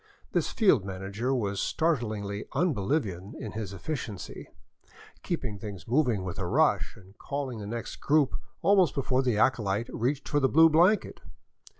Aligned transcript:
This 0.31 0.49
field 0.51 0.83
manager 0.83 1.31
was 1.31 1.59
startlingly 1.61 2.45
un 2.53 2.73
Bolivian 2.73 3.35
in 3.37 3.53
efficiency, 3.53 4.47
keeping 5.21 5.59
things 5.59 5.87
moving 5.87 6.23
with 6.23 6.39
a 6.39 6.47
rush, 6.47 6.95
and 6.97 7.15
calling 7.19 7.59
the 7.59 7.67
next 7.67 7.97
group 7.97 8.33
almost 8.63 8.95
before 8.95 9.21
the 9.21 9.37
acolyte 9.37 9.93
reached 9.93 10.27
for 10.27 10.39
the 10.39 10.49
blue 10.49 10.71
blanket. 10.71 11.21